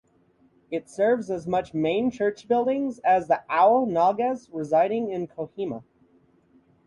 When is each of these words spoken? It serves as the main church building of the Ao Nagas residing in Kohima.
It 0.71 0.89
serves 0.89 1.29
as 1.29 1.45
the 1.45 1.69
main 1.75 2.09
church 2.09 2.47
building 2.47 2.87
of 3.05 3.27
the 3.27 3.43
Ao 3.51 3.85
Nagas 3.85 4.49
residing 4.51 5.11
in 5.11 5.27
Kohima. 5.27 5.83